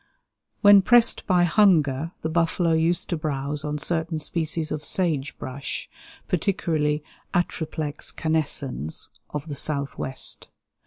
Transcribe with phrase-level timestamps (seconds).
[0.61, 5.91] When pressed by hunger, the buffalo used to browse on certain species of sage brush,
[6.27, 7.03] particularly
[7.35, 10.47] Atriplex canescens of the Southwest.